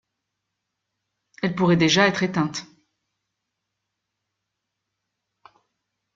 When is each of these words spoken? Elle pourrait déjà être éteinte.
Elle 1.43 1.53
pourrait 1.53 1.77
déjà 1.77 2.07
être 2.07 2.23
éteinte. 2.23 2.65